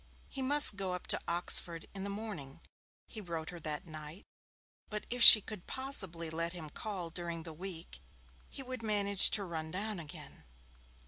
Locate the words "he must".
0.29-0.77